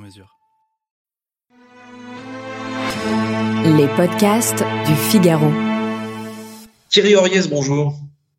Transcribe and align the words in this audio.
mesure. 0.00 0.36
Les 3.64 3.86
podcasts 3.96 4.64
du 4.86 4.94
Figaro. 4.94 5.50
Thierry 6.88 7.14
Oriès, 7.14 7.48
bonjour. 7.48 7.94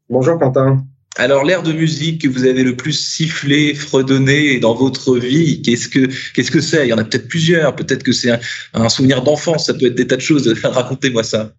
Bonjour 0.09 0.37
Quentin. 0.37 0.83
Alors 1.17 1.43
l'air 1.43 1.61
de 1.61 1.73
musique 1.73 2.21
que 2.21 2.27
vous 2.27 2.45
avez 2.45 2.63
le 2.63 2.75
plus 2.75 2.93
sifflé, 2.93 3.73
fredonné 3.73 4.59
dans 4.59 4.73
votre 4.73 5.17
vie, 5.17 5.61
qu'est-ce 5.61 5.89
que 5.89 6.07
qu'est-ce 6.33 6.51
que 6.51 6.61
c'est? 6.61 6.87
Il 6.87 6.89
y 6.89 6.93
en 6.93 6.97
a 6.97 7.03
peut-être 7.03 7.27
plusieurs. 7.27 7.75
Peut-être 7.75 8.03
que 8.03 8.13
c'est 8.13 8.31
un, 8.31 8.39
un, 8.73 8.89
souvenir 8.89 9.21
d'enfance. 9.21 9.67
Ça 9.67 9.73
peut 9.73 9.85
être 9.85 9.95
des 9.95 10.07
tas 10.07 10.15
de 10.15 10.21
choses. 10.21 10.47
Racontez-moi 10.63 11.23
ça. 11.23 11.51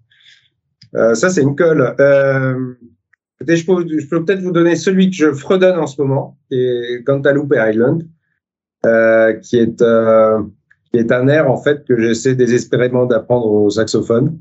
Euh, 0.95 1.15
ça 1.15 1.30
c'est 1.30 1.43
une 1.43 1.55
colle. 1.55 1.95
Euh, 2.01 2.74
je 3.46 3.65
peux, 3.65 3.87
je 3.88 4.07
peux 4.07 4.24
peut-être 4.24 4.41
vous 4.41 4.52
donner 4.52 4.77
celui 4.77 5.10
que 5.10 5.16
je 5.16 5.32
fredonne 5.32 5.79
en 5.79 5.87
ce 5.87 6.01
moment, 6.01 6.38
qui 6.51 6.59
est 6.59 7.05
Cantaloupe 7.05 7.55
Island, 7.57 8.07
euh, 8.85 9.35
qui 9.35 9.59
est 9.59 9.81
euh, 9.81 10.41
qui 10.93 10.99
est 10.99 11.13
un 11.13 11.29
air 11.29 11.49
en 11.49 11.57
fait 11.57 11.85
que 11.87 11.97
j'essaie 12.01 12.35
désespérément 12.35 13.07
d'apprendre 13.07 13.47
au 13.47 13.71
saxophone. 13.71 14.39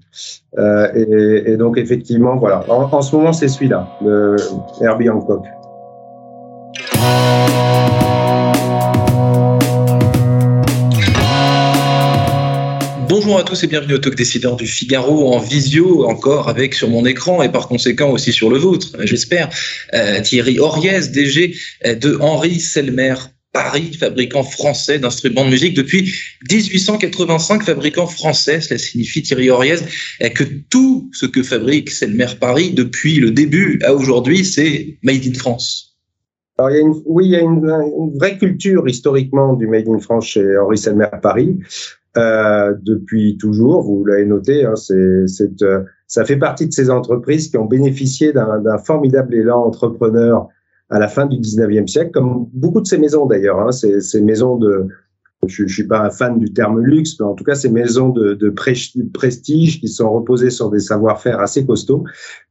Euh, 0.58 1.46
et, 1.46 1.58
donc 1.58 1.78
effectivement, 1.78 2.38
voilà. 2.38 2.66
En, 2.68 3.04
ce 3.04 3.16
moment, 3.16 3.34
c'est 3.34 3.48
celui-là, 3.48 3.88
le 4.04 4.38
Herbie 4.82 5.12
Hancock. 5.12 5.46
Bonjour 13.08 13.38
à 13.38 13.44
tous 13.44 13.64
et 13.64 13.68
bienvenue 13.68 13.94
au 13.94 14.00
Talk 14.00 14.16
Décideur 14.16 14.56
du 14.56 14.66
Figaro 14.66 15.32
en 15.32 15.38
visio, 15.38 16.10
encore 16.10 16.50
avec 16.50 16.74
sur 16.74 16.90
mon 16.90 17.06
écran 17.06 17.44
et 17.44 17.50
par 17.50 17.68
conséquent 17.68 18.10
aussi 18.10 18.34
sur 18.34 18.50
le 18.50 18.58
vôtre, 18.58 18.88
j'espère, 19.02 19.50
Thierry 20.24 20.58
Oriès, 20.58 21.12
DG 21.12 21.54
de 21.86 22.18
Henri 22.20 22.60
Selmer 22.60 23.14
Paris, 23.54 23.94
fabricant 24.00 24.44
français 24.44 25.00
d'instruments 25.00 25.44
de 25.44 25.50
musique 25.50 25.76
depuis 25.76 26.14
1885, 26.50 27.64
fabricant 27.64 28.08
français. 28.08 28.62
Cela 28.62 28.78
signifie 28.78 29.22
Thierry 29.22 29.50
Oriez 29.50 29.78
que 30.36 30.44
tout 30.70 31.10
ce 31.12 31.26
que 31.26 31.44
fabrique 31.44 31.90
Selmer 31.90 32.28
Paris 32.40 32.72
depuis 32.72 33.20
le 33.20 33.32
début 33.32 33.80
à 33.84 33.94
aujourd'hui, 33.94 34.46
c'est 34.46 34.98
made 35.04 35.26
in 35.26 35.34
France. 35.34 35.98
Alors, 36.58 36.72
il 36.72 36.76
y 36.76 36.80
a 36.80 36.82
une, 36.82 37.02
oui, 37.06 37.26
il 37.26 37.32
y 37.32 37.36
a 37.36 37.42
une, 37.42 37.66
une, 37.66 38.18
vraie 38.18 38.38
culture 38.38 38.88
historiquement 38.88 39.54
du 39.54 39.68
made 39.68 39.88
in 39.88 40.00
France 40.00 40.28
chez 40.28 40.58
Henri 40.58 40.78
Selmer 40.78 41.10
Paris. 41.22 41.58
Euh, 42.18 42.74
depuis 42.82 43.38
toujours, 43.38 43.84
vous 43.84 44.04
l'avez 44.04 44.26
noté, 44.26 44.66
hein, 44.66 44.76
c'est, 44.76 45.64
euh, 45.64 45.84
ça 46.08 46.26
fait 46.26 46.36
partie 46.36 46.68
de 46.68 46.74
ces 46.74 46.90
entreprises 46.90 47.50
qui 47.50 47.58
ont 47.58 47.66
bénéficié 47.66 48.34
d'un, 48.34 48.60
d'un 48.60 48.78
formidable 48.78 49.34
élan 49.34 49.64
entrepreneur 49.66 50.50
à 50.92 51.00
la 51.00 51.08
fin 51.08 51.26
du 51.26 51.38
19e 51.38 51.88
siècle, 51.88 52.12
comme 52.12 52.48
beaucoup 52.54 52.82
de 52.82 52.88
ces 52.88 52.98
maisons 52.98 53.26
d'ailleurs. 53.26 53.60
Hein, 53.60 53.72
ces, 53.72 54.02
ces, 54.02 54.22
maisons 54.22 54.58
de, 54.58 54.88
je, 55.48 55.66
suis 55.66 55.88
pas 55.88 56.02
un 56.02 56.10
fan 56.10 56.38
du 56.38 56.54
terme 56.54 56.82
luxe, 56.82 57.20
mais 57.20 57.26
en 57.26 57.34
tout 57.34 57.44
cas 57.44 57.56
ces 57.56 57.70
maisons 57.70 58.10
de, 58.10 58.34
de 58.34 58.50
prestige 58.50 59.80
qui 59.80 59.88
sont 59.88 60.12
reposées 60.12 60.50
sur 60.50 60.70
des 60.70 60.80
savoir-faire 60.80 61.40
assez 61.40 61.66
costauds, 61.66 62.04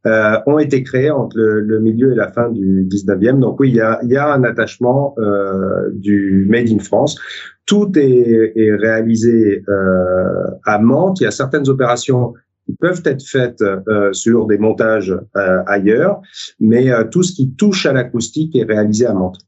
euh, 0.06 0.38
ont 0.46 0.58
été 0.58 0.82
créées 0.82 1.10
entre 1.10 1.36
le, 1.36 1.60
le, 1.60 1.80
milieu 1.80 2.12
et 2.12 2.16
la 2.16 2.32
fin 2.32 2.48
du 2.50 2.86
19e. 2.90 3.38
Donc 3.38 3.60
oui, 3.60 3.68
il 3.68 3.76
y 3.76 3.80
a, 3.80 4.00
y 4.04 4.16
a 4.16 4.32
un 4.32 4.42
attachement 4.42 5.14
euh, 5.18 5.90
du 5.92 6.46
Made 6.48 6.70
in 6.70 6.78
France. 6.78 7.18
Tout 7.66 7.92
est, 7.96 8.52
est 8.56 8.74
réalisé 8.74 9.62
euh, 9.68 10.50
à 10.64 10.78
Mantes. 10.78 11.20
Il 11.20 11.24
y 11.24 11.26
a 11.26 11.30
certaines 11.30 11.68
opérations 11.68 12.34
peuvent 12.78 13.02
être 13.04 13.24
faites 13.26 13.62
euh, 13.62 14.12
sur 14.12 14.46
des 14.46 14.58
montages 14.58 15.16
euh, 15.36 15.62
ailleurs, 15.66 16.20
mais 16.58 16.90
euh, 16.90 17.04
tout 17.04 17.22
ce 17.22 17.32
qui 17.32 17.52
touche 17.54 17.86
à 17.86 17.92
l'acoustique 17.92 18.54
est 18.56 18.64
réalisé 18.64 19.06
à 19.06 19.14
Mantes. 19.14 19.38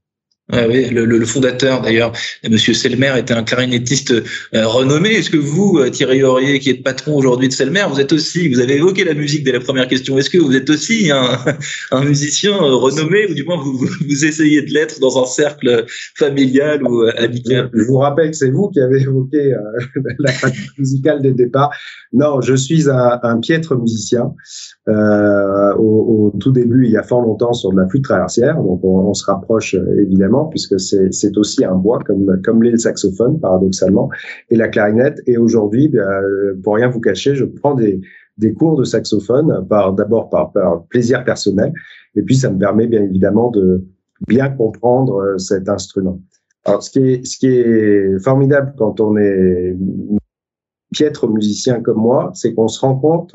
Ah 0.55 0.67
oui, 0.69 0.91
le, 0.91 1.07
le, 1.07 1.25
fondateur 1.25 1.81
d'ailleurs, 1.81 2.13
Monsieur 2.47 2.75
Selmer, 2.75 3.15
était 3.17 3.33
un 3.33 3.43
clarinettiste 3.43 4.13
euh, 4.13 4.67
renommé. 4.67 5.09
Est-ce 5.09 5.31
que 5.31 5.39
vous, 5.39 5.81
Thierry 5.89 6.23
Aurier, 6.23 6.59
qui 6.59 6.69
êtes 6.69 6.83
patron 6.83 7.17
aujourd'hui 7.17 7.49
de 7.49 7.55
Selmer, 7.55 7.87
vous 7.89 8.01
êtes 8.01 8.13
aussi, 8.13 8.53
vous 8.53 8.61
avez 8.61 8.77
évoqué 8.77 9.03
la 9.05 9.15
musique 9.15 9.45
dès 9.45 9.53
la 9.53 9.61
première 9.61 9.89
question, 9.89 10.19
est-ce 10.19 10.29
que 10.29 10.37
vous 10.37 10.55
êtes 10.55 10.69
aussi 10.69 11.11
un, 11.11 11.39
un 11.91 12.05
musicien 12.05 12.55
renommé, 12.55 13.31
ou 13.31 13.35
du 13.35 13.45
moins 13.45 13.57
vous, 13.57 13.79
vous 13.79 14.25
essayez 14.27 14.61
de 14.61 14.71
l'être 14.75 15.01
dans 15.01 15.23
un 15.23 15.25
cercle 15.25 15.87
familial 16.19 16.83
ou 16.83 17.01
amical? 17.17 17.71
Je 17.73 17.85
vous 17.85 17.97
rappelle 17.97 18.33
que 18.33 18.37
c'est 18.37 18.51
vous 18.51 18.69
qui 18.69 18.81
avez 18.81 19.01
évoqué 19.01 19.55
euh, 19.55 20.03
la 20.19 20.33
pratique 20.33 20.79
musicale 20.79 21.23
dès 21.23 21.29
le 21.29 21.35
départ. 21.35 21.71
Non, 22.13 22.43
je 22.43 22.55
suis 22.55 22.91
un, 22.91 23.19
un 23.23 23.41
piètre 23.41 23.75
musicien. 23.75 24.35
Euh, 24.89 25.73
au, 25.79 26.33
au, 26.35 26.39
tout 26.39 26.53
début, 26.53 26.85
il 26.85 26.93
y 26.93 26.99
a 26.99 27.03
fort 27.03 27.23
longtemps, 27.23 27.55
sur 27.55 27.73
de 27.73 27.81
la 27.81 27.89
flûte 27.89 28.05
traversière, 28.05 28.57
donc 28.57 28.85
on, 28.85 29.09
on 29.09 29.15
se 29.15 29.25
rapproche 29.25 29.75
évidemment 29.75 30.42
puisque 30.47 30.79
c'est 30.81 31.37
aussi 31.37 31.65
un 31.65 31.75
bois 31.75 31.99
comme 32.05 32.41
comme 32.43 32.63
l'est 32.63 32.73
le 32.73 32.79
saxophone 32.79 33.41
paradoxalement 33.41 34.11
et 34.51 34.57
la 34.57 34.69
clarinette. 34.69 35.21
Et 35.27 35.37
aujourd'hui, 35.37 35.91
euh, 35.95 36.55
pour 36.63 36.77
rien 36.77 36.89
vous 36.89 37.01
cacher, 37.01 37.35
je 37.35 37.45
prends 37.45 37.75
des 37.75 38.01
des 38.39 38.53
cours 38.55 38.77
de 38.77 38.85
saxophone 38.85 39.67
par 39.69 39.93
d'abord 39.93 40.31
par, 40.31 40.53
par 40.53 40.85
plaisir 40.87 41.25
personnel 41.25 41.73
et 42.15 42.23
puis 42.23 42.37
ça 42.37 42.51
me 42.51 42.59
permet 42.59 42.87
bien 42.87 43.03
évidemment 43.03 43.51
de 43.51 43.85
bien 44.27 44.49
comprendre 44.49 45.17
euh, 45.17 45.39
cet 45.39 45.69
instrument. 45.69 46.21
Alors 46.65 46.83
ce 46.83 46.91
qui 46.91 46.99
est 47.01 47.27
ce 47.27 47.39
qui 47.39 47.49
est 47.49 48.19
formidable 48.21 48.75
quand 48.79 49.01
on 49.01 49.17
est 49.17 49.77
piètre 50.93 51.29
musicien 51.29 51.81
comme 51.81 51.99
moi, 51.99 52.31
c'est 52.35 52.55
qu'on 52.55 52.69
se 52.69 52.81
rend 52.81 52.97
compte 52.97 53.35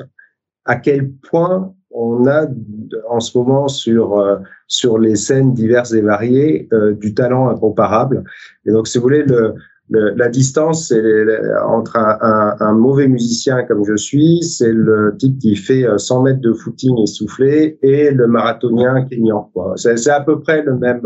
à 0.64 0.76
quel 0.76 1.10
point 1.10 1.74
on 1.98 2.26
a 2.26 2.46
en 3.08 3.20
ce 3.20 3.36
moment 3.36 3.68
sur 3.68 4.18
euh, 4.18 4.36
sur 4.66 4.98
les 4.98 5.16
scènes 5.16 5.52
diverses 5.54 5.92
et 5.92 6.00
variées 6.00 6.68
euh, 6.72 6.94
du 6.94 7.14
talent 7.14 7.48
incomparable. 7.48 8.24
Et 8.66 8.70
donc, 8.70 8.86
si 8.86 8.98
vous 8.98 9.02
voulez, 9.02 9.24
le, 9.24 9.54
le 9.90 10.10
la 10.14 10.28
distance 10.28 10.92
entre 11.66 11.96
un, 11.96 12.18
un, 12.20 12.56
un, 12.60 12.72
mauvais 12.72 13.08
musicien 13.08 13.64
comme 13.64 13.84
je 13.84 13.96
suis, 13.96 14.42
c'est 14.42 14.72
le 14.72 15.16
type 15.18 15.38
qui 15.38 15.56
fait 15.56 15.86
100 15.96 16.22
mètres 16.22 16.40
de 16.40 16.52
footing 16.52 16.98
essoufflé, 17.02 17.78
et 17.82 18.10
le 18.10 18.26
marathonien 18.26 19.04
kényan. 19.06 19.50
C'est 19.76 20.10
à 20.10 20.20
peu 20.20 20.40
près 20.40 20.62
le 20.62 20.76
même 20.76 21.02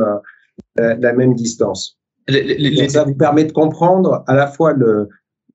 euh, 0.81 0.97
la 1.01 1.13
même 1.13 1.35
distance. 1.35 1.99
Les, 2.29 2.43
les, 2.43 2.57
les... 2.57 2.89
ça 2.89 3.05
vous 3.05 3.15
permet 3.15 3.45
de 3.45 3.53
comprendre 3.53 4.25
à 4.27 4.35
la 4.35 4.47
fois 4.47 4.73
le 4.73 5.09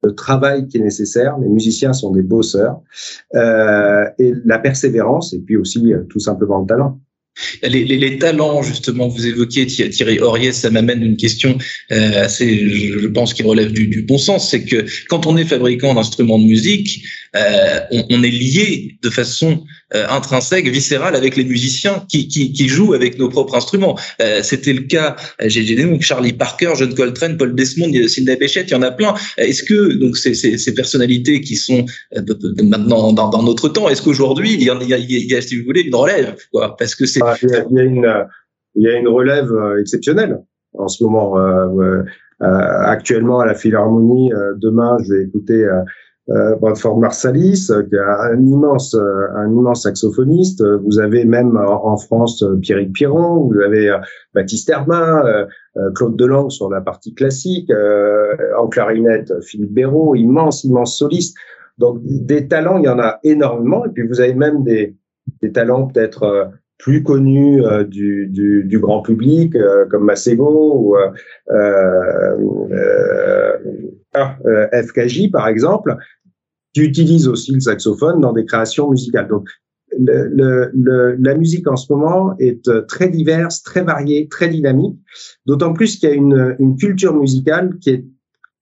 le 0.03 0.13
travail 0.13 0.67
qui 0.67 0.77
est 0.77 0.81
nécessaire. 0.81 1.37
Les 1.39 1.49
musiciens 1.49 1.93
sont 1.93 2.11
des 2.11 2.21
bosseurs 2.21 2.81
euh, 3.35 4.05
et 4.19 4.33
la 4.45 4.59
persévérance 4.59 5.33
et 5.33 5.39
puis 5.39 5.57
aussi 5.57 5.93
euh, 5.93 6.03
tout 6.03 6.19
simplement 6.19 6.59
le 6.59 6.67
talent. 6.67 6.99
Les, 7.63 7.83
les, 7.85 7.97
les, 7.97 8.17
talents, 8.17 8.61
justement, 8.61 9.07
vous 9.07 9.25
évoquiez 9.27 9.65
Thierry 9.67 10.19
Aurier, 10.19 10.51
ça 10.51 10.69
m'amène 10.69 11.03
une 11.03 11.17
question 11.17 11.57
euh, 11.91 12.23
assez, 12.23 12.57
je 12.57 13.07
pense, 13.07 13.33
qui 13.33 13.43
relève 13.43 13.71
du, 13.71 13.87
du 13.87 14.01
bon 14.01 14.17
sens. 14.17 14.51
C'est 14.51 14.63
que 14.63 14.85
quand 15.09 15.25
on 15.27 15.37
est 15.37 15.45
fabricant 15.45 15.93
d'instruments 15.93 16.39
de 16.39 16.45
musique, 16.45 17.03
euh, 17.35 17.79
on, 17.91 18.05
on, 18.09 18.23
est 18.23 18.31
lié 18.31 18.97
de 19.03 19.09
façon 19.09 19.63
euh, 19.95 20.05
intrinsèque, 20.09 20.67
viscérale 20.67 21.15
avec 21.15 21.35
les 21.35 21.45
musiciens 21.45 22.05
qui, 22.09 22.27
qui, 22.27 22.51
qui 22.51 22.67
jouent 22.67 22.93
avec 22.93 23.17
nos 23.17 23.29
propres 23.29 23.55
instruments. 23.55 23.97
Euh, 24.21 24.41
C'était 24.43 24.73
le 24.73 24.81
cas, 24.81 25.15
j'ai 25.45 25.75
donc 25.75 26.01
Charlie 26.01 26.33
Parker, 26.33 26.73
John 26.77 26.93
Coltrane, 26.93 27.37
Paul 27.37 27.55
Desmond, 27.55 27.91
Sidney 28.07 28.35
Bechet, 28.35 28.63
il 28.63 28.71
y 28.71 28.75
en 28.75 28.81
a 28.81 28.91
plein. 28.91 29.13
Est-ce 29.37 29.63
que 29.63 29.93
donc 29.93 30.17
ces, 30.17 30.33
ces, 30.33 30.57
ces, 30.57 30.73
personnalités 30.73 31.41
qui 31.41 31.55
sont 31.55 31.85
euh, 32.15 32.21
maintenant 32.63 33.13
dans, 33.13 33.29
dans, 33.29 33.43
notre 33.43 33.69
temps, 33.69 33.87
est-ce 33.87 34.01
qu'aujourd'hui 34.01 34.55
il, 34.55 34.63
y 34.63 34.69
a, 34.69 34.77
il 34.81 35.31
y 35.31 35.35
a, 35.35 35.41
si 35.41 35.57
vous 35.57 35.65
voulez, 35.65 35.81
une 35.81 35.95
relève, 35.95 36.35
quoi? 36.51 36.75
Parce 36.75 36.95
que 36.95 37.05
c'est 37.05 37.21
il, 37.41 37.49
y 37.49 37.79
a 37.79 37.83
une 37.83 38.25
il 38.75 38.83
y 38.83 38.87
a 38.87 38.97
une 38.97 39.07
relève 39.07 39.51
exceptionnelle 39.79 40.41
en 40.73 40.87
ce 40.87 41.03
moment. 41.03 41.37
Euh, 41.37 42.03
actuellement 42.39 43.39
à 43.39 43.47
la 43.47 43.55
Philharmonie, 43.55 44.31
demain 44.57 44.97
je 45.03 45.13
vais 45.13 45.23
écouter 45.23 45.67
euh, 46.29 46.55
Bradford 46.57 46.99
Marsalis, 46.99 47.67
qui 47.89 47.95
est 47.95 47.99
un 47.99 48.41
immense, 48.41 48.93
euh, 48.95 49.27
un 49.35 49.49
immense 49.49 49.83
saxophoniste. 49.83 50.61
Vous 50.83 50.99
avez 50.99 51.23
même 51.23 51.55
en 51.55 51.95
France 51.95 52.43
Pierrick 52.61 52.91
Piron, 52.91 53.47
vous 53.47 53.59
avez 53.61 53.89
euh, 53.89 53.97
Baptiste 54.33 54.69
Herbin, 54.69 55.23
Claude 55.95 56.17
Delangue 56.17 56.51
sur 56.51 56.69
la 56.69 56.81
partie 56.81 57.13
classique, 57.13 57.71
en 58.57 58.67
clarinette 58.67 59.31
Philippe 59.43 59.73
Béraud, 59.73 60.15
immense, 60.15 60.63
immense 60.63 60.97
soliste. 60.97 61.37
Donc 61.77 61.99
des 62.03 62.47
talents, 62.47 62.79
il 62.79 62.85
y 62.85 62.89
en 62.89 62.99
a 62.99 63.19
énormément. 63.23 63.85
Et 63.85 63.89
puis 63.89 64.07
vous 64.07 64.19
avez 64.19 64.33
même 64.33 64.63
des, 64.63 64.95
des 65.41 65.51
talents 65.51 65.87
peut-être 65.87 66.49
plus 66.77 67.03
connus 67.03 67.61
du, 67.87 68.27
du, 68.27 68.79
grand 68.79 69.01
public, 69.01 69.53
comme 69.89 70.05
Macego 70.05 70.73
ou 70.75 70.95
ah, 74.13 74.37
FKJ 74.73 75.31
par 75.31 75.47
exemple, 75.47 75.95
qui 76.73 76.81
utilisent 76.81 77.27
aussi 77.27 77.51
le 77.53 77.59
saxophone 77.59 78.21
dans 78.21 78.33
des 78.33 78.45
créations 78.45 78.89
musicales. 78.89 79.27
Donc 79.27 79.49
la 79.97 81.35
musique 81.35 81.67
en 81.67 81.75
ce 81.75 81.91
moment 81.91 82.35
est 82.39 82.67
euh, 82.67 82.81
très 82.81 83.09
diverse, 83.09 83.63
très 83.63 83.81
variée, 83.81 84.27
très 84.27 84.49
dynamique, 84.49 84.97
d'autant 85.45 85.73
plus 85.73 85.97
qu'il 85.97 86.09
y 86.09 86.11
a 86.11 86.15
une, 86.15 86.75
culture 86.77 87.15
musicale 87.15 87.77
qui 87.79 87.89
est 87.91 88.05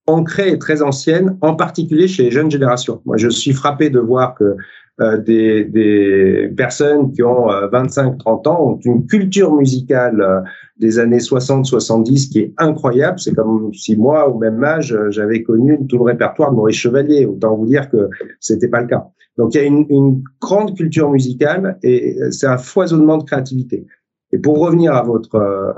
ancrée 0.07 0.51
et 0.51 0.59
très 0.59 0.81
ancienne, 0.81 1.37
en 1.41 1.55
particulier 1.55 2.07
chez 2.07 2.23
les 2.23 2.31
jeunes 2.31 2.51
générations. 2.51 3.01
Moi, 3.05 3.17
je 3.17 3.27
suis 3.27 3.53
frappé 3.53 3.89
de 3.89 3.99
voir 3.99 4.35
que 4.35 4.43
euh, 4.43 4.55
des, 4.99 5.65
des, 5.65 6.53
personnes 6.55 7.11
qui 7.11 7.21
ont 7.21 7.47
25-30 7.47 8.47
euh, 8.47 8.49
ans 8.49 8.71
ont 8.71 8.79
une 8.85 9.05
culture 9.05 9.53
musicale 9.53 10.21
euh, 10.21 10.41
des 10.77 10.99
années 10.99 11.17
60-70 11.17 12.29
qui 12.29 12.39
est 12.39 12.53
incroyable. 12.57 13.19
C'est 13.19 13.33
comme 13.33 13.73
si 13.73 13.97
moi, 13.97 14.29
au 14.29 14.37
même 14.37 14.63
âge, 14.63 14.97
j'avais 15.09 15.43
connu 15.43 15.77
tout 15.87 15.97
le 15.97 16.03
répertoire 16.03 16.51
de 16.51 16.55
Maurice 16.55 16.77
Chevalier. 16.77 17.25
Autant 17.25 17.55
vous 17.55 17.65
dire 17.65 17.89
que 17.89 18.09
c'était 18.39 18.69
pas 18.69 18.81
le 18.81 18.87
cas. 18.87 19.05
Donc 19.37 19.53
il 19.53 19.57
y 19.57 19.63
a 19.63 19.65
une, 19.65 19.85
une 19.89 20.23
grande 20.39 20.75
culture 20.77 21.09
musicale 21.09 21.77
et 21.83 22.17
c'est 22.31 22.47
un 22.47 22.57
foisonnement 22.57 23.17
de 23.17 23.23
créativité. 23.23 23.85
Et 24.31 24.37
pour 24.37 24.59
revenir 24.59 24.93
à 24.93 25.03
votre 25.03 25.75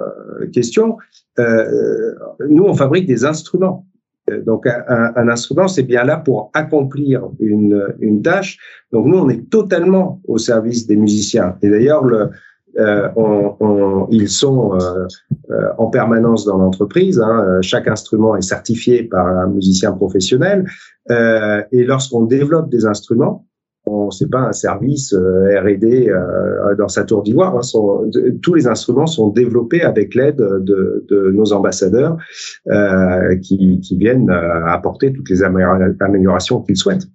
question, 0.53 0.97
euh, 1.39 2.13
nous 2.49 2.63
on 2.63 2.73
fabrique 2.73 3.07
des 3.07 3.25
instruments. 3.25 3.85
Donc 4.45 4.67
un, 4.67 5.11
un 5.15 5.29
instrument, 5.29 5.67
c'est 5.67 5.83
bien 5.83 6.03
là 6.03 6.17
pour 6.17 6.51
accomplir 6.53 7.29
une, 7.39 7.95
une, 7.99 8.21
tâche. 8.21 8.57
Donc 8.91 9.05
nous, 9.05 9.17
on 9.17 9.29
est 9.29 9.49
totalement 9.49 10.21
au 10.27 10.37
service 10.37 10.85
des 10.85 10.97
musiciens. 10.97 11.55
Et 11.61 11.69
d'ailleurs, 11.69 12.03
le, 12.03 12.29
euh, 12.77 13.09
on, 13.15 13.55
on, 13.59 14.07
ils 14.11 14.29
sont 14.29 14.75
euh, 14.75 15.07
euh 15.49 15.69
en 15.77 15.87
permanence 15.87 16.45
dans 16.45 16.57
l'entreprise. 16.57 17.19
Hein. 17.19 17.59
Chaque 17.61 17.87
instrument 17.87 18.35
est 18.35 18.41
certifié 18.41 19.03
par 19.03 19.25
un 19.25 19.47
musicien 19.47 19.93
professionnel. 19.93 20.65
Euh, 21.09 21.63
et 21.71 21.83
lorsqu'on 21.83 22.25
développe 22.25 22.69
des 22.69 22.85
instruments, 22.85 23.45
c'est 24.11 24.29
pas 24.29 24.39
un 24.39 24.51
service 24.51 25.13
euh, 25.13 25.59
R&D 25.61 26.09
euh, 26.09 26.75
dans 26.75 26.87
sa 26.87 27.03
tour 27.03 27.23
d'ivoire. 27.23 27.55
Hein, 27.55 27.61
tous 28.41 28.53
les 28.53 28.67
instruments 28.67 29.07
sont 29.07 29.29
développés 29.29 29.81
avec 29.81 30.15
l'aide 30.15 30.37
de, 30.37 31.31
nos 31.33 31.53
ambassadeurs 31.53 32.17
euh, 32.67 33.35
qui, 33.37 33.79
qui, 33.81 33.97
viennent 33.97 34.29
euh, 34.29 34.65
apporter 34.67 35.13
toutes 35.13 35.29
les 35.29 35.43
améliorations 35.43 36.61
qu'ils 36.61 36.77
souhaitent. 36.77 37.07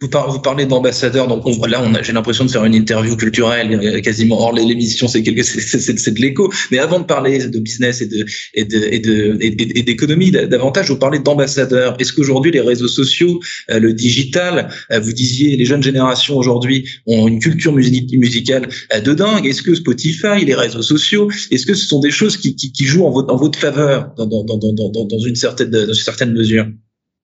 Vous, 0.00 0.08
parlez 0.08 0.64
d'ambassadeurs, 0.64 1.26
donc 1.26 1.44
on, 1.44 1.66
là, 1.66 1.82
on 1.82 1.92
j'ai 2.04 2.12
l'impression 2.12 2.44
de 2.44 2.50
faire 2.52 2.64
une 2.64 2.74
interview 2.76 3.16
culturelle 3.16 3.80
euh, 3.82 4.00
quasiment 4.00 4.40
hors 4.40 4.52
l'émission, 4.52 5.08
c'est 5.08 5.22
de 5.22 6.20
l'écho. 6.20 6.52
Mais 6.70 6.78
avant 6.78 7.00
de 7.00 7.04
parler 7.04 7.48
de 7.48 7.58
business 7.58 8.00
et 8.00 8.06
de 8.06 8.24
et 8.54 8.64
de 8.64 9.36
et 9.40 9.82
d'économie 9.82 10.30
davantage, 10.30 10.88
vous 10.88 10.98
parlez 10.98 11.18
d'ambassadeurs. 11.18 11.96
Est-ce 11.98 12.12
qu'aujourd'hui 12.12 12.52
les 12.52 12.60
réseaux 12.60 12.86
sociaux, 12.86 13.40
euh, 13.72 13.80
le 13.80 13.92
digital, 13.92 14.68
euh, 14.92 15.00
vous 15.00 15.12
disiez 15.12 15.56
les 15.56 15.64
jeunes 15.64 15.82
générations 15.82 16.36
aujourd'hui 16.36 16.88
ont 17.08 17.26
une 17.26 17.40
culture 17.40 17.72
musicale 17.72 18.68
de 19.04 19.14
dingue. 19.14 19.46
Est-ce 19.46 19.62
que 19.62 19.74
Spotify, 19.74 20.44
les 20.44 20.54
réseaux 20.54 20.82
sociaux, 20.82 21.28
est-ce 21.50 21.66
que 21.66 21.74
ce 21.74 21.86
sont 21.86 21.98
des 21.98 22.12
choses 22.12 22.36
qui, 22.36 22.54
qui, 22.54 22.70
qui 22.70 22.84
jouent 22.84 23.04
en 23.04 23.10
votre 23.10 23.34
en 23.34 23.36
votre 23.36 23.58
faveur 23.58 24.12
dans 24.16 24.26
dans 24.26 24.44
dans 24.44 25.04
dans 25.04 25.18
une 25.18 25.34
certaine 25.34 25.70
dans 25.70 25.88
une 25.88 25.94
certaine 25.94 26.34
mesure? 26.34 26.66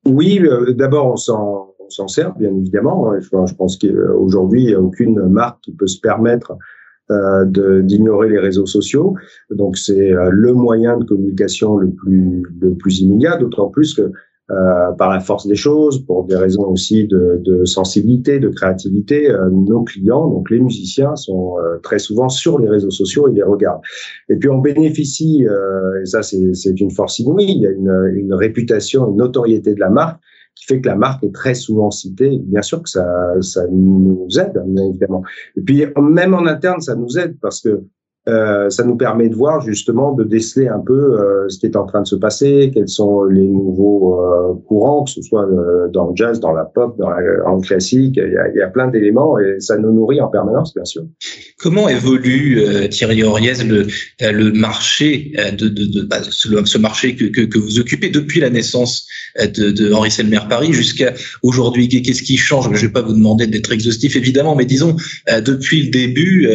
Oui, 0.06 0.40
d'abord 0.76 1.12
on 1.12 1.16
s'en 1.16 1.73
s'en 1.94 2.08
sert, 2.08 2.34
bien 2.36 2.54
évidemment. 2.54 3.12
Je, 3.20 3.54
pense 3.54 3.76
qu'aujourd'hui, 3.76 4.62
il 4.62 4.66
n'y 4.68 4.74
a 4.74 4.80
aucune 4.80 5.20
marque 5.28 5.60
qui 5.62 5.72
peut 5.72 5.86
se 5.86 6.00
permettre 6.00 6.56
euh, 7.10 7.44
d'ignorer 7.82 8.30
les 8.30 8.38
réseaux 8.38 8.64
sociaux. 8.64 9.14
Donc, 9.50 9.76
c'est 9.76 10.14
euh, 10.14 10.30
le 10.30 10.54
moyen 10.54 10.96
de 10.96 11.04
communication 11.04 11.76
le 11.76 11.90
plus, 11.90 12.42
le 12.62 12.72
plus 12.72 13.02
immédiat, 13.02 13.36
d'autant 13.36 13.68
plus 13.68 13.92
que 13.92 14.10
euh, 14.50 14.92
par 14.92 15.10
la 15.10 15.20
force 15.20 15.46
des 15.46 15.54
choses, 15.54 16.02
pour 16.06 16.24
des 16.24 16.36
raisons 16.36 16.66
aussi 16.66 17.06
de, 17.06 17.62
sensibilité, 17.66 18.38
de 18.38 18.48
créativité, 18.48 19.30
nos 19.52 19.82
clients, 19.82 20.28
donc 20.28 20.48
les 20.48 20.60
musiciens, 20.60 21.14
sont 21.14 21.56
très 21.82 21.98
souvent 21.98 22.30
sur 22.30 22.58
les 22.58 22.70
réseaux 22.70 22.90
sociaux 22.90 23.28
et 23.28 23.32
les 23.32 23.42
regardent. 23.42 23.82
Et 24.30 24.36
puis 24.36 24.48
on 24.48 24.58
bénéficie, 24.58 25.44
et 25.44 26.06
ça 26.06 26.22
c'est 26.22 26.80
une 26.80 26.90
force 26.90 27.18
inouïe, 27.18 27.52
il 27.52 27.60
y 27.62 27.66
a 27.66 27.70
une 27.70 28.34
réputation, 28.34 29.10
une 29.10 29.16
notoriété 29.16 29.74
de 29.74 29.80
la 29.80 29.90
marque 29.90 30.20
qui 30.54 30.66
fait 30.66 30.80
que 30.80 30.88
la 30.88 30.96
marque 30.96 31.22
est 31.24 31.34
très 31.34 31.54
souvent 31.54 31.90
citée. 31.90 32.38
Bien 32.42 32.62
sûr 32.62 32.82
que 32.82 32.88
ça, 32.88 33.06
ça 33.40 33.66
nous 33.70 34.28
aide, 34.38 34.52
bien 34.66 34.84
évidemment. 34.86 35.22
Et 35.56 35.60
puis, 35.60 35.84
même 35.96 36.34
en 36.34 36.46
interne, 36.46 36.80
ça 36.80 36.94
nous 36.94 37.18
aide 37.18 37.36
parce 37.40 37.60
que 37.60 37.82
euh, 38.26 38.70
ça 38.70 38.84
nous 38.84 38.96
permet 38.96 39.28
de 39.28 39.34
voir 39.34 39.60
justement, 39.60 40.12
de 40.12 40.24
déceler 40.24 40.68
un 40.68 40.80
peu 40.80 40.94
euh, 40.94 41.48
ce 41.48 41.58
qui 41.58 41.66
est 41.66 41.76
en 41.76 41.84
train 41.84 42.00
de 42.00 42.06
se 42.06 42.16
passer, 42.16 42.70
quels 42.72 42.88
sont 42.88 43.24
les 43.24 43.46
nouveaux 43.46 44.18
euh, 44.18 44.54
courants, 44.66 45.04
que 45.04 45.10
ce 45.10 45.20
soit 45.22 45.44
euh, 45.44 45.88
dans 45.92 46.08
le 46.08 46.16
jazz, 46.16 46.40
dans 46.40 46.52
la 46.52 46.64
pop, 46.64 46.96
dans, 46.98 47.10
la, 47.10 47.18
en 47.46 47.60
classique. 47.60 48.14
Il 48.16 48.32
y 48.32 48.36
a, 48.36 48.48
il 48.48 48.56
y 48.56 48.62
a 48.62 48.68
plein 48.68 48.88
d'éléments 48.88 49.38
et 49.38 49.60
ça 49.60 49.76
nous 49.76 49.92
nourrit 49.92 50.22
en 50.22 50.28
permanence, 50.28 50.72
bien 50.74 50.86
sûr. 50.86 51.02
Comment 51.58 51.88
évolue 51.88 52.62
Thierry 52.90 53.22
Auriez 53.22 53.62
le, 53.64 53.86
le 54.20 54.52
marché 54.52 55.32
de, 55.58 55.68
de, 55.68 55.84
de 55.84 56.02
bah, 56.02 56.18
ce, 56.22 56.78
marché 56.78 57.16
que, 57.16 57.26
que, 57.26 57.42
que, 57.42 57.58
vous 57.58 57.78
occupez 57.78 58.08
depuis 58.08 58.40
la 58.40 58.50
naissance 58.50 59.06
de, 59.38 59.70
de 59.70 59.92
Henri 59.92 60.10
Selmer 60.10 60.40
Paris 60.48 60.72
jusqu'à 60.72 61.12
aujourd'hui? 61.42 61.88
Qu'est-ce 61.88 62.22
qui 62.22 62.36
change? 62.36 62.66
Je 62.66 62.70
ne 62.70 62.86
vais 62.86 62.92
pas 62.92 63.02
vous 63.02 63.12
demander 63.12 63.46
d'être 63.46 63.72
exhaustif 63.72 64.16
évidemment, 64.16 64.56
mais 64.56 64.64
disons 64.64 64.96
depuis 65.44 65.84
le 65.84 65.90
début 65.90 66.48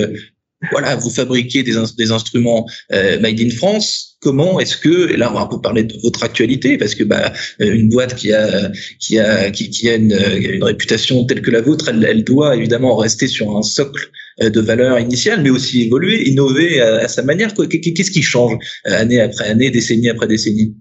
voilà, 0.71 0.95
vous 0.95 1.09
fabriquez 1.09 1.63
des, 1.63 1.75
des 1.97 2.11
instruments 2.11 2.67
euh, 2.91 3.19
made 3.19 3.39
in 3.39 3.49
France. 3.49 4.17
Comment 4.21 4.59
est-ce 4.59 4.75
que, 4.75 5.09
et 5.11 5.15
là 5.15 5.31
on 5.31 5.35
va 5.35 5.41
un 5.41 5.45
peu 5.45 5.61
parler 5.61 5.83
de 5.83 5.95
votre 6.03 6.23
actualité, 6.23 6.77
parce 6.77 6.93
que 6.93 7.05
bah, 7.05 7.31
euh, 7.61 7.73
une 7.73 7.89
boîte 7.89 8.15
qui 8.15 8.33
a 8.33 8.69
qui 8.99 9.17
a 9.17 9.49
qui, 9.51 9.89
a 9.89 9.95
une, 9.95 10.11
une, 10.11 10.63
réputation 10.63 11.23
telle 11.25 11.41
que 11.41 11.51
la 11.51 11.61
vôtre, 11.61 11.87
elle, 11.87 12.03
elle, 12.03 12.25
doit 12.25 12.57
évidemment 12.57 12.97
rester 12.97 13.27
sur 13.27 13.55
un 13.55 13.61
socle 13.61 14.09
euh, 14.41 14.49
de 14.49 14.59
valeur 14.59 14.99
initiale, 14.99 15.41
mais 15.41 15.49
aussi 15.49 15.83
évoluer, 15.83 16.27
innover 16.29 16.81
à, 16.81 16.97
à 16.97 17.07
sa 17.07 17.23
manière. 17.23 17.53
Qu'est-ce 17.53 18.11
qui 18.11 18.21
change 18.21 18.57
euh, 18.87 18.91
année 18.99 19.21
après 19.21 19.47
année, 19.47 19.71
décennie 19.71 20.09
après 20.09 20.27
décennie? 20.27 20.75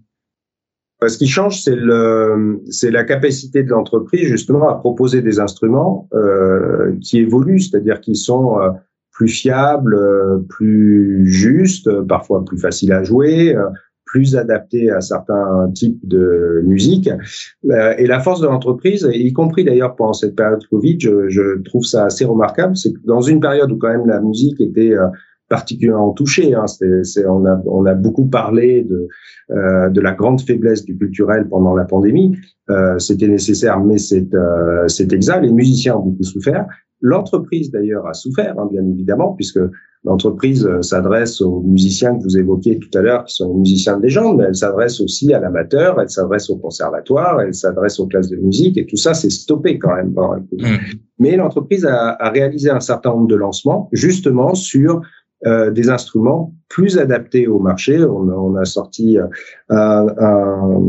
Ce 1.07 1.17
qui 1.17 1.29
change, 1.29 1.63
c'est 1.63 1.77
le, 1.77 2.61
c'est 2.71 2.91
la 2.91 3.05
capacité 3.05 3.63
de 3.63 3.69
l'entreprise 3.69 4.27
justement 4.27 4.69
à 4.69 4.75
proposer 4.75 5.23
des 5.23 5.39
instruments 5.39 6.09
euh, 6.13 6.97
qui 7.01 7.19
évoluent, 7.19 7.61
c'est-à-dire 7.61 8.01
qui 8.01 8.17
sont 8.17 8.57
plus 9.19 9.29
fiable, 9.29 9.97
euh, 9.97 10.39
plus 10.49 11.27
juste, 11.27 11.91
parfois 12.03 12.45
plus 12.45 12.57
facile 12.57 12.93
à 12.93 13.03
jouer, 13.03 13.57
euh, 13.57 13.65
plus 14.05 14.37
adapté 14.37 14.93
à 14.93 15.01
certains 15.01 15.73
types 15.75 15.99
de 16.07 16.63
musique. 16.65 17.11
Euh, 17.69 17.95
et 17.99 18.07
la 18.07 18.21
force 18.21 18.41
de 18.41 18.47
l'entreprise, 18.47 19.09
y 19.13 19.33
compris 19.33 19.65
d'ailleurs 19.65 19.97
pendant 19.97 20.13
cette 20.13 20.37
période 20.37 20.65
Covid, 20.71 20.99
je, 21.01 21.29
je 21.29 21.61
trouve 21.65 21.83
ça 21.83 22.05
assez 22.05 22.25
remarquable, 22.25 22.77
c'est 22.77 22.93
que 22.93 23.01
dans 23.07 23.21
une 23.21 23.41
période 23.41 23.73
où 23.73 23.77
quand 23.77 23.91
même 23.91 24.07
la 24.07 24.21
musique 24.21 24.61
était 24.61 24.95
particulièrement 25.49 26.13
touchée, 26.13 26.55
hein, 26.55 26.67
c'est, 26.67 27.27
on, 27.27 27.45
a, 27.47 27.61
on 27.67 27.87
a 27.87 27.95
beaucoup 27.95 28.27
parlé 28.27 28.85
de, 28.85 29.09
euh, 29.51 29.89
de 29.89 30.01
la 30.01 30.13
grande 30.13 30.41
faiblesse 30.41 30.85
du 30.85 30.97
culturel 30.97 31.49
pendant 31.49 31.75
la 31.75 31.85
pandémie. 31.85 32.37
Euh, 32.71 32.99
c'était 32.99 33.29
nécessaire, 33.29 33.81
mais 33.81 33.99
c'est, 33.99 34.35
euh, 34.35 34.87
c'est 34.89 35.13
exact. 35.13 35.43
Les 35.43 35.53
musiciens 35.53 35.97
ont 35.97 36.03
beaucoup 36.03 36.23
souffert. 36.23 36.67
L'entreprise 37.01 37.71
d'ailleurs 37.71 38.07
a 38.07 38.15
souffert, 38.15 38.59
hein, 38.59 38.69
bien 38.71 38.85
évidemment, 38.87 39.35
puisque 39.35 39.61
l'entreprise 40.05 40.67
euh, 40.67 40.83
s'adresse 40.83 41.41
aux 41.41 41.61
musiciens 41.61 42.17
que 42.17 42.23
vous 42.23 42.39
évoquiez 42.39 42.79
tout 42.79 42.97
à 42.97 43.03
l'heure, 43.03 43.25
qui 43.25 43.35
sont 43.35 43.55
musiciens 43.55 43.97
de 43.97 44.03
légende, 44.03 44.39
mais 44.39 44.45
elle 44.45 44.57
s'adresse 44.57 45.01
aussi 45.01 45.33
à 45.35 45.41
l'amateur, 45.41 46.01
elle 46.01 46.11
s'adresse 46.11 46.51
au 46.51 46.57
conservatoire, 46.57 47.41
elle 47.41 47.55
s'adresse 47.55 47.99
aux 48.01 48.07
classes 48.07 48.29
de 48.29 48.37
musique, 48.37 48.79
et 48.79 48.87
tout 48.87 48.97
ça, 48.97 49.15
c'est 49.15 49.31
stoppé 49.31 49.79
quand 49.79 49.95
même. 49.95 50.11
Mmh. 50.11 50.67
Mais 51.19 51.37
l'entreprise 51.37 51.85
a, 51.85 52.11
a, 52.11 52.31
réalisé 52.31 52.71
un 52.71 52.81
certain 52.81 53.11
nombre 53.11 53.29
de 53.29 53.37
lancements, 53.37 53.89
justement 53.93 54.55
sur 54.55 55.03
euh, 55.47 55.71
des 55.71 55.89
instruments 55.89 56.53
plus 56.69 56.99
adaptés 56.99 57.47
au 57.47 57.61
marché. 57.61 58.03
On 58.03 58.29
a, 58.29 58.35
on 58.35 58.57
a 58.57 58.65
sorti 58.65 59.19
euh, 59.19 59.27
un, 59.69 60.07
un, 60.19 60.83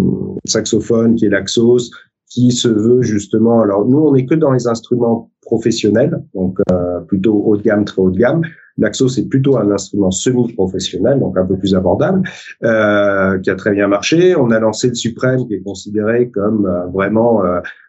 saxophone 0.46 1.14
qui 1.14 1.26
est 1.26 1.30
l'Axos, 1.30 1.92
qui 2.32 2.52
se 2.52 2.68
veut 2.68 3.04
justement. 3.04 3.62
Alors 3.62 3.86
nous, 3.86 4.00
on 4.00 4.14
n'est 4.14 4.26
que 4.26 4.34
dans 4.34 4.52
les 4.52 4.66
instruments 4.66 5.30
professionnels, 5.50 6.22
donc 6.36 6.60
euh, 6.72 7.00
plutôt 7.08 7.36
haut 7.46 7.58
de 7.58 7.64
gamme, 7.64 7.84
très 7.84 8.00
haut 8.02 8.12
de 8.12 8.20
gamme. 8.20 8.44
L'Axos 8.78 9.10
c'est 9.10 9.28
plutôt 9.28 9.58
un 9.58 9.72
instrument 9.72 10.12
semi-professionnel, 10.12 11.20
donc 11.20 11.38
un 11.38 11.46
peu 11.46 11.58
plus 11.58 11.74
abordable, 11.76 12.22
euh, 12.64 13.40
qui 13.40 13.50
a 13.50 13.56
très 13.56 13.72
bien 13.72 13.88
marché. 13.88 14.36
On 14.36 14.52
a 14.52 14.60
lancé 14.60 14.90
le 14.90 14.96
Suprême, 14.96 15.48
qui 15.48 15.56
est 15.56 15.64
considéré 15.64 16.30
comme 16.30 16.68
euh, 16.68 16.86
vraiment 16.94 17.42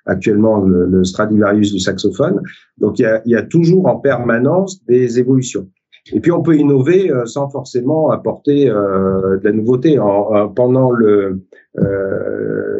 actuellement 0.06 0.56
le, 0.64 1.04
Stradivarius 1.04 1.72
du 1.72 1.80
saxophone. 1.80 2.40
Donc 2.78 2.98
il 2.98 3.22
y 3.26 3.36
a, 3.36 3.42
toujours 3.42 3.86
en 3.86 3.96
permanence 3.96 4.82
des 4.86 5.18
évolutions. 5.18 5.68
Et 6.14 6.20
puis 6.20 6.32
on 6.32 6.42
peut 6.42 6.56
innover 6.56 7.12
sans 7.26 7.50
forcément 7.50 8.10
apporter 8.10 8.66
de 8.66 9.44
la 9.44 9.52
nouveauté. 9.52 9.98
En, 9.98 10.48
pendant 10.48 10.90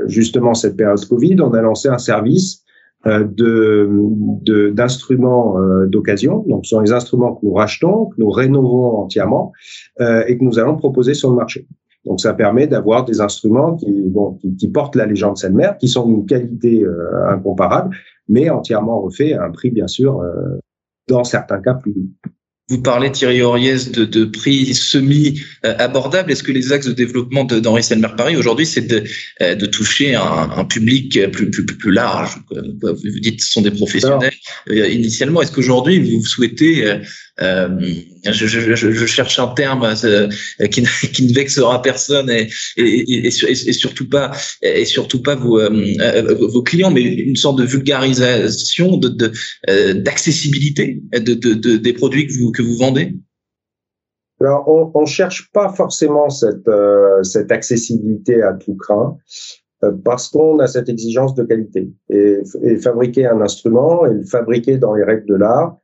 justement 0.07 0.55
cette 0.55 0.77
période 0.77 1.05
Covid, 1.07 1.37
on 1.43 1.53
a 1.53 1.61
lancé 1.61 1.89
un 1.89 1.99
service 1.99 2.65
de 3.07 4.71
d'instruments 4.71 5.59
euh, 5.59 5.87
d'occasion. 5.87 6.45
Donc, 6.47 6.67
ce 6.67 6.71
sont 6.71 6.81
les 6.81 6.93
instruments 6.93 7.35
que 7.35 7.47
nous 7.47 7.55
rachetons, 7.55 8.07
que 8.07 8.17
nous 8.19 8.31
rénovons 8.31 8.99
entièrement 8.99 9.53
euh, 10.01 10.25
et 10.27 10.37
que 10.37 10.45
nous 10.45 10.59
allons 10.59 10.77
proposer 10.77 11.15
sur 11.15 11.31
le 11.31 11.37
marché. 11.37 11.67
Donc, 12.05 12.21
ça 12.21 12.35
permet 12.35 12.67
d'avoir 12.67 13.05
des 13.05 13.21
instruments 13.21 13.77
qui, 13.77 13.91
bon, 14.09 14.35
qui, 14.35 14.55
qui 14.57 14.69
portent 14.69 14.97
la 14.97 15.07
légende 15.07 15.37
Selmer, 15.37 15.71
qui 15.79 15.89
sont 15.89 16.07
d'une 16.07 16.25
qualité 16.25 16.83
incomparable, 17.29 17.95
mais 18.27 18.49
entièrement 18.49 19.03
refaits 19.03 19.35
à 19.35 19.45
un 19.45 19.51
prix, 19.51 19.71
bien 19.71 19.87
sûr, 19.87 20.23
dans 21.09 21.25
certains 21.25 21.61
cas 21.61 21.75
plus. 21.75 21.95
Vous 22.71 22.81
parlez, 22.81 23.11
Thierry 23.11 23.43
Auriez, 23.43 23.91
de, 23.93 24.05
de 24.05 24.25
prix 24.25 24.75
semi-abordables. 24.77 26.31
Est-ce 26.31 26.45
que 26.45 26.53
les 26.53 26.73
axes 26.73 26.87
de 26.87 26.93
développement 26.93 27.43
d'Henri 27.43 27.83
Selmer 27.83 28.11
Paris 28.17 28.37
aujourd'hui, 28.37 28.65
c'est 28.65 28.87
de, 28.87 29.03
euh, 29.43 29.57
de, 29.57 29.67
toucher 29.67 30.15
un, 30.15 30.51
un, 30.57 30.65
public 30.65 31.19
plus, 31.33 31.51
plus, 31.51 31.67
plus 31.67 31.91
large 31.91 32.37
Vous 32.49 33.21
dites 33.21 33.43
ce 33.43 33.51
sont 33.51 33.63
des 33.63 33.73
professionnels 33.73 34.33
euh, 34.69 34.89
initialement. 34.89 35.43
Est-ce 35.43 35.51
qu'aujourd'hui, 35.51 35.99
vous 36.17 36.25
souhaitez 36.25 36.85
euh, 36.87 36.95
euh, 36.95 37.01
je, 37.41 38.47
je, 38.47 38.75
je, 38.75 39.07
cherche 39.07 39.39
un 39.39 39.49
terme 39.49 39.85
euh, 40.05 40.29
qui, 40.71 40.83
qui, 41.13 41.27
ne 41.27 41.35
vexera 41.35 41.81
personne 41.81 42.31
et, 42.31 42.49
et, 42.77 43.27
et, 43.27 43.31
surtout 43.73 44.09
pas 44.09 44.31
et 44.63 44.85
surtout 44.85 45.23
pas 45.23 45.37
vos, 45.37 45.59
euh, 45.59 46.35
vos 46.35 46.63
clients, 46.63 46.91
mais 46.91 47.03
une 47.03 47.37
sorte 47.37 47.59
de 47.59 47.65
vulgarisation, 47.65 48.97
de 48.99 49.33
d'accessibilité 49.93 51.03
de, 51.13 51.35
de, 51.35 51.55
de, 51.55 51.77
des 51.77 51.93
produits 51.93 52.27
que 52.27 52.33
vous 52.39 52.53
que 52.53 52.63
vous 52.63 52.77
vendez? 52.77 53.15
Alors, 54.43 54.67
on, 54.69 54.91
on 54.95 55.05
cherche 55.05 55.51
pas 55.53 55.73
forcément 55.73 56.31
cette 56.31 56.71
cette 57.23 57.53
accessibilité 57.53 58.43
à 58.43 58.55
tout 58.55 58.75
craint 58.75 59.17
parce 60.05 60.29
qu'on 60.29 60.59
a 60.59 60.67
cette 60.67 60.91
exigence 60.91 61.35
de 61.35 61.43
qualité. 61.43 61.91
Et, 62.11 62.37
et, 62.63 62.77
fabriquer 62.77 63.27
un 63.27 63.41
instrument 63.41 64.05
et 64.05 64.13
le 64.13 64.25
fabriquer 64.25 64.77
dans 64.77 64.93
les 64.93 65.05
règles 65.05 65.27
de 65.27 65.37
l'art, 65.37 65.79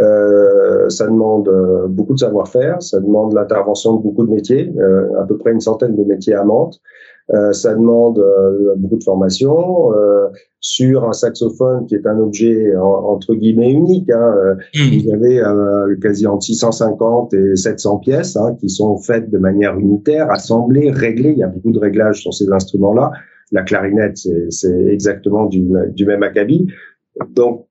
euh, 0.00 0.88
ça 0.88 1.06
demande 1.06 1.48
euh, 1.48 1.86
beaucoup 1.88 2.14
de 2.14 2.18
savoir-faire, 2.18 2.82
ça 2.82 3.00
demande 3.00 3.34
l'intervention 3.34 3.96
de 3.96 4.02
beaucoup 4.02 4.24
de 4.24 4.30
métiers, 4.30 4.72
euh, 4.78 5.08
à 5.20 5.24
peu 5.24 5.36
près 5.36 5.52
une 5.52 5.60
centaine 5.60 5.94
de 5.94 6.04
métiers 6.04 6.34
à 6.34 6.44
Mantes. 6.44 6.80
Euh, 7.32 7.52
ça 7.52 7.74
demande 7.74 8.18
euh, 8.18 8.74
beaucoup 8.76 8.96
de 8.96 9.04
formation 9.04 9.90
sur 10.60 11.04
un 11.04 11.12
saxophone 11.12 11.86
qui 11.86 11.94
est 11.94 12.06
un 12.06 12.18
objet 12.18 12.76
entre 12.76 13.34
guillemets 13.34 13.70
unique. 13.70 14.10
Hein. 14.10 14.56
Mmh. 14.74 14.98
Vous 15.04 15.14
avez 15.14 15.42
quasi 16.00 16.26
entre 16.26 16.42
650 16.42 17.32
et 17.34 17.56
700 17.56 17.98
pièces 17.98 18.36
hein, 18.36 18.56
qui 18.58 18.68
sont 18.68 18.96
faites 18.98 19.30
de 19.30 19.38
manière 19.38 19.78
unitaire, 19.78 20.30
assemblées, 20.30 20.90
réglées. 20.90 21.32
Il 21.32 21.38
y 21.38 21.42
a 21.42 21.48
beaucoup 21.48 21.72
de 21.72 21.78
réglages 21.78 22.20
sur 22.20 22.34
ces 22.34 22.50
instruments-là. 22.50 23.12
La 23.52 23.62
clarinette, 23.62 24.18
c'est 24.50 24.86
exactement 24.86 25.46
du, 25.46 25.66
du 25.94 26.06
même 26.06 26.22
acabit. 26.22 26.66
Donc, 27.34 27.66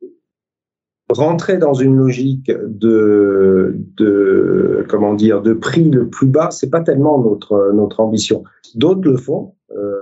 rentrer 1.09 1.57
dans 1.57 1.73
une 1.73 1.97
logique 1.97 2.51
de, 2.51 3.75
de 3.97 4.85
comment 4.89 5.13
dire 5.13 5.41
de 5.41 5.53
prix 5.53 5.89
le 5.89 6.07
plus 6.07 6.27
bas, 6.27 6.49
c'est 6.51 6.69
pas 6.69 6.81
tellement 6.81 7.19
notre 7.19 7.71
notre 7.73 7.99
ambition. 7.99 8.43
D'autres 8.75 9.01
le 9.03 9.17
font, 9.17 9.55
euh, 9.71 9.99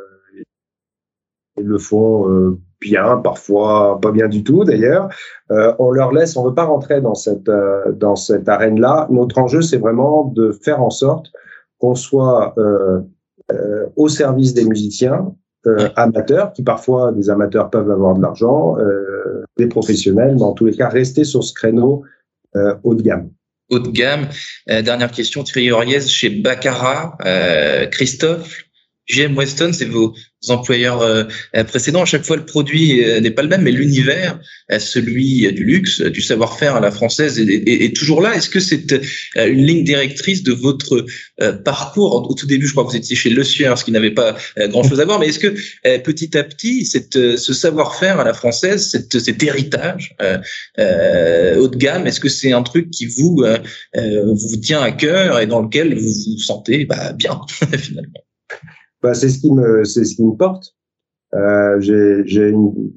ils 1.58 1.66
le 1.66 1.78
font 1.78 2.30
euh, 2.30 2.60
bien, 2.82 3.18
parfois 3.18 4.00
pas 4.02 4.12
bien 4.12 4.28
du 4.28 4.44
tout 4.44 4.64
d'ailleurs. 4.64 5.10
Euh, 5.52 5.74
on 5.80 5.92
leur 5.92 6.12
laisse, 6.12 6.36
on 6.38 6.46
veut 6.46 6.54
pas 6.54 6.66
rentrer 6.66 7.02
dans 7.02 7.16
cette 7.16 7.50
euh, 7.50 7.92
dans 7.94 8.16
cette 8.16 8.48
arène 8.50 8.80
là. 8.80 9.08
Notre 9.10 9.38
enjeu, 9.38 9.62
c'est 9.62 9.78
vraiment 9.78 10.26
de 10.36 10.52
faire 10.52 10.82
en 10.82 10.90
sorte 10.90 11.32
qu'on 11.80 11.96
soit 11.96 12.54
euh, 12.58 13.02
au 13.96 14.10
service 14.10 14.54
des 14.54 14.66
musiciens, 14.66 15.34
euh, 15.68 15.90
amateurs, 15.96 16.52
qui 16.52 16.64
parfois 16.64 17.14
des 17.14 17.30
amateurs 17.30 17.70
peuvent 17.70 17.90
avoir 17.90 18.14
de 18.16 18.22
l'argent, 18.22 18.78
euh, 18.78 19.07
des 19.58 19.68
professionnels, 19.68 20.36
mais 20.36 20.44
en 20.44 20.54
tous 20.54 20.66
les 20.66 20.76
cas 20.76 20.90
rester 20.90 21.24
sur 21.24 21.44
ce 21.44 21.54
créneau 21.54 22.04
euh, 22.56 22.76
haut 22.84 22.96
de 22.96 23.02
gamme. 23.02 23.30
Haut 23.70 23.80
de 23.80 23.90
gamme. 23.90 24.30
dernière 24.68 25.12
question, 25.12 25.44
Thierry 25.44 25.72
Auriez, 25.72 26.00
chez 26.02 26.30
Baccarat, 26.30 27.18
Christophe, 27.92 28.64
GM 29.10 29.36
Weston, 29.38 29.74
c'est 29.74 29.86
vos 29.86 30.14
employeurs 30.52 31.02
euh, 31.02 31.24
précédents. 31.66 32.04
À 32.04 32.06
chaque 32.06 32.26
fois, 32.26 32.36
le 32.36 32.46
produit 32.46 33.04
euh, 33.04 33.20
n'est 33.20 33.32
pas 33.32 33.42
le 33.42 33.48
même, 33.48 33.62
mais 33.62 33.72
l'univers, 33.72 34.40
euh, 34.72 34.80
celui 34.80 35.52
du 35.54 35.64
luxe, 35.64 36.02
du 36.02 36.22
savoir-faire 36.22 36.76
à 36.76 36.80
la 36.80 36.92
française, 36.92 37.40
est, 37.40 37.96
toujours 37.96 38.22
là. 38.22 38.36
Est-ce 38.36 38.50
que 38.50 38.60
c'est 38.60 38.94
une 39.36 39.66
ligne 39.66 39.84
directrice 39.84 40.44
de 40.44 40.52
votre 40.52 41.06
parcours? 41.64 42.30
Au 42.30 42.34
tout 42.34 42.46
début, 42.46 42.68
je 42.68 42.72
crois 42.72 42.84
que 42.84 42.92
vous 42.92 42.96
étiez 42.96 43.16
chez 43.16 43.30
Le 43.30 43.44
Sueur, 43.44 43.78
ce 43.78 43.86
qui 43.86 43.92
n'avait 43.92 44.12
pas 44.12 44.38
grand-chose 44.58 45.00
à 45.00 45.06
voir. 45.06 45.20
Mais 45.20 45.28
est-ce 45.28 45.40
que 45.40 45.56
petit 46.00 46.38
à 46.38 46.44
petit, 46.44 46.86
cette, 46.86 47.38
ce 47.38 47.54
savoir-faire 47.54 48.20
à 48.20 48.24
la 48.24 48.34
française, 48.34 48.90
cette, 48.90 49.20
cet 49.20 49.42
héritage 49.44 50.16
haut 50.78 51.68
de 51.68 51.78
gamme, 51.78 52.08
est-ce 52.08 52.20
que 52.20 52.30
c'est 52.30 52.52
un 52.52 52.64
truc 52.64 52.92
qui 52.92 53.06
vous 53.06 53.44
vous 53.96 54.58
tient 54.58 54.82
à 54.82 54.92
cœur 54.92 55.40
et 55.40 55.48
dans 55.48 55.62
lequel 55.62 55.96
vous 55.96 56.02
vous 56.02 56.40
sentez 56.40 56.86
bah, 56.86 57.14
bien 57.14 57.40
finalement? 57.78 58.27
Bah, 59.08 59.14
c'est 59.14 59.30
ce 59.30 59.40
qui 59.40 59.54
me, 59.54 59.86
c'est 59.86 60.04
ce 60.04 60.16
qui 60.16 60.26
me 60.26 60.36
porte. 60.36 60.76
Euh, 61.34 61.80
j'ai 61.80 62.50
une, 62.50 62.92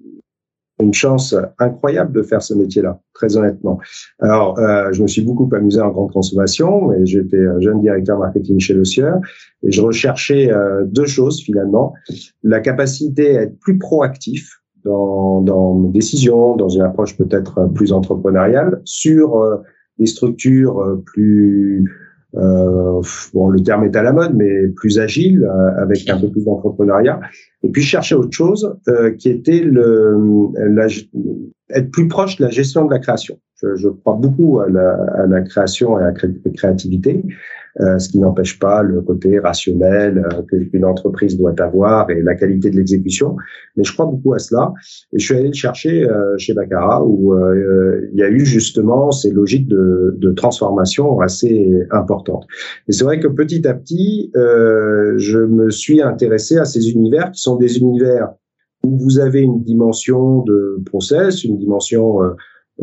chance 0.92 1.36
incroyable 1.58 2.10
de 2.12 2.22
faire 2.22 2.42
ce 2.42 2.52
métier-là, 2.54 2.98
très 3.14 3.36
honnêtement. 3.36 3.78
Alors, 4.18 4.58
euh, 4.58 4.90
je 4.92 5.02
me 5.02 5.06
suis 5.06 5.22
beaucoup 5.22 5.48
amusé 5.54 5.80
en 5.80 5.90
grande 5.90 6.10
consommation, 6.10 6.92
et 6.92 7.06
j'étais 7.06 7.44
jeune 7.60 7.80
directeur 7.80 8.18
marketing 8.18 8.58
chez 8.58 8.74
Le 8.74 8.84
Sieur, 8.84 9.20
et 9.62 9.70
je 9.70 9.82
recherchais 9.82 10.50
euh, 10.50 10.84
deux 10.86 11.06
choses 11.06 11.42
finalement 11.42 11.94
la 12.42 12.58
capacité 12.58 13.38
à 13.38 13.42
être 13.42 13.58
plus 13.60 13.78
proactif 13.78 14.62
dans, 14.82 15.42
dans 15.42 15.74
mes 15.74 15.90
décisions, 15.90 16.56
dans 16.56 16.70
une 16.70 16.82
approche 16.82 17.16
peut-être 17.16 17.70
plus 17.72 17.92
entrepreneuriale, 17.92 18.80
sur 18.84 19.62
des 19.98 20.06
structures 20.06 21.00
plus 21.04 21.84
euh, 22.36 23.02
bon, 23.34 23.48
le 23.48 23.62
terme 23.62 23.84
est 23.84 23.96
à 23.96 24.02
la 24.02 24.12
mode, 24.12 24.34
mais 24.34 24.68
plus 24.76 24.98
agile, 24.98 25.44
euh, 25.44 25.82
avec 25.82 26.08
un 26.08 26.18
peu 26.18 26.28
plus 26.28 26.44
d'entrepreneuriat. 26.44 27.20
Et 27.62 27.70
puis 27.70 27.82
chercher 27.82 28.14
autre 28.14 28.32
chose 28.32 28.76
euh, 28.88 29.12
qui 29.12 29.28
était 29.28 29.60
le, 29.60 30.16
la, 30.54 30.86
être 31.70 31.90
plus 31.90 32.08
proche 32.08 32.36
de 32.36 32.44
la 32.44 32.50
gestion 32.50 32.84
de 32.84 32.90
la 32.90 32.98
création. 32.98 33.38
Je, 33.62 33.76
je 33.76 33.88
crois 33.88 34.14
beaucoup 34.14 34.60
à 34.60 34.68
la, 34.68 34.92
à 35.14 35.26
la, 35.26 35.42
création 35.42 35.98
et 35.98 36.02
à 36.02 36.12
la 36.12 36.52
créativité. 36.52 37.24
Euh, 37.78 37.98
ce 37.98 38.08
qui 38.08 38.18
n'empêche 38.18 38.58
pas 38.58 38.82
le 38.82 39.00
côté 39.00 39.38
rationnel 39.38 40.18
euh, 40.18 40.42
qu'une 40.42 40.84
entreprise 40.84 41.38
doit 41.38 41.54
avoir 41.60 42.10
et 42.10 42.20
la 42.20 42.34
qualité 42.34 42.68
de 42.68 42.76
l'exécution. 42.76 43.36
Mais 43.76 43.84
je 43.84 43.92
crois 43.92 44.06
beaucoup 44.06 44.34
à 44.34 44.40
cela. 44.40 44.72
Et 45.12 45.20
je 45.20 45.24
suis 45.24 45.36
allé 45.36 45.48
le 45.48 45.54
chercher 45.54 46.04
euh, 46.04 46.36
chez 46.36 46.52
Baccarat 46.52 47.04
où 47.04 47.32
il 48.12 48.18
y 48.18 48.22
a 48.24 48.28
eu 48.28 48.44
justement 48.44 49.12
ces 49.12 49.30
logiques 49.30 49.68
de, 49.68 50.16
de 50.18 50.32
transformation 50.32 51.20
assez 51.20 51.72
importantes. 51.92 52.44
Et 52.88 52.92
c'est 52.92 53.04
vrai 53.04 53.20
que 53.20 53.28
petit 53.28 53.66
à 53.68 53.74
petit, 53.74 54.32
je 54.34 55.38
me 55.38 55.70
suis 55.70 56.02
intéressé 56.02 56.58
à 56.58 56.64
ces 56.64 56.90
univers 56.90 57.30
qui 57.30 57.40
sont 57.40 57.56
des 57.56 57.78
univers 57.78 58.30
où 58.82 58.98
vous 58.98 59.18
avez 59.18 59.42
une 59.42 59.62
dimension 59.62 60.42
de 60.42 60.82
process, 60.86 61.44
une 61.44 61.58
dimension 61.58 62.18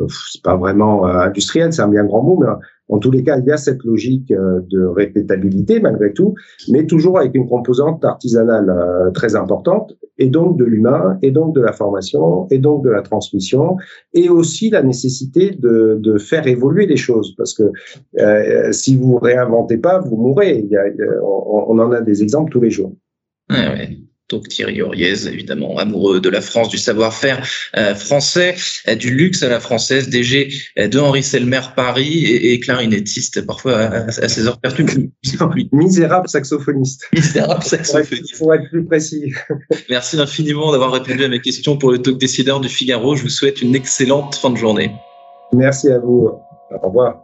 c'est 0.08 0.42
pas 0.44 0.56
vraiment 0.56 1.06
industriel, 1.06 1.74
c'est 1.74 1.82
un 1.82 1.88
bien 1.88 2.06
grand 2.06 2.24
mot, 2.24 2.38
mais 2.40 2.48
en 2.90 3.00
tous 3.00 3.12
les 3.12 3.24
cas, 3.24 3.38
il 3.38 3.46
y 3.46 3.52
a 3.52 3.58
cette 3.58 3.84
logique 3.84 4.32
euh, 4.32 4.62
de 4.70 4.86
répétabilité 4.86 5.80
malgré 5.80 6.14
tout, 6.14 6.36
mais 6.70 6.86
toujours 6.86 7.20
avec 7.20 7.36
une 7.36 7.48
composante 7.48 8.04
artisanale 8.06 8.70
euh, 8.70 9.12
très 9.12 9.36
importante, 9.36 9.98
et 10.18 10.28
donc 10.28 10.58
de 10.58 10.64
l'humain, 10.64 11.18
et 11.22 11.32
donc 11.32 11.54
de 11.54 11.62
la 11.62 11.74
formation, 11.74 12.48
et 12.50 12.60
donc 12.60 12.84
de 12.84 12.90
la 12.90 13.02
transmission, 13.02 13.78
et 14.14 14.30
aussi 14.30 14.70
la 14.70 14.82
nécessité 14.82 15.52
de, 15.52 16.18
faire 16.18 16.48
évoluer 16.48 16.88
les 16.88 16.98
choses, 16.98 17.36
parce 17.38 17.54
que 17.54 17.64
euh, 18.20 18.72
si 18.72 18.96
vous 18.96 19.18
réinventez 19.18 19.78
pas, 19.78 20.00
vous 20.00 20.18
mourrez. 20.18 20.68
On, 21.22 21.78
en 21.78 21.92
a 21.92 22.02
des 22.02 22.24
exemples 22.24 22.52
tous 22.52 22.62
les 22.62 22.72
jours. 22.72 22.94
Donc 24.30 24.50
Thierry 24.50 24.82
Auriez, 24.82 25.28
évidemment, 25.28 25.78
amoureux 25.78 26.20
de 26.20 26.30
la 26.30 26.42
France, 26.42 26.70
du 26.70 26.78
savoir-faire 26.78 27.48
euh, 27.78 27.96
français, 27.96 28.56
euh, 28.88 28.96
du 28.96 29.14
luxe 29.14 29.42
à 29.42 29.50
la 29.50 29.60
française, 29.60 30.10
DG 30.10 30.50
euh, 30.78 30.88
de 30.88 31.00
Henri 31.00 31.24
Selmer 31.24 31.62
Paris 31.76 32.26
et, 32.26 32.60
clarinettiste, 32.60 33.46
parfois 33.46 33.78
à, 33.78 34.12
ses 34.12 34.48
heures 34.48 34.60
perdues. 34.60 35.12
Misérable 35.72 36.28
saxophoniste. 36.28 37.08
Misérable 37.14 37.64
saxophoniste. 37.64 38.38
Pour 38.38 38.54
être 38.54 38.70
plus 38.70 38.86
précis. 38.86 39.34
Merci 39.90 40.20
infiniment 40.20 40.72
d'avoir 40.72 40.92
répondu 40.92 41.24
à 41.24 41.30
mes 41.30 41.40
questions 41.40 41.78
pour 41.78 41.92
le 41.92 42.00
talk 42.00 42.18
décideur 42.18 42.60
du 42.60 42.68
Figaro. 42.70 43.16
Je 43.16 43.24
vous 43.24 43.30
souhaite 43.30 43.62
une 43.62 43.76
excellente 43.76 44.36
fin 44.36 44.50
de 44.50 44.58
journée. 44.58 44.92
Merci 45.54 45.90
à 45.90 46.00
vous. 46.00 46.32
Au 46.72 46.88
revoir. 46.88 47.24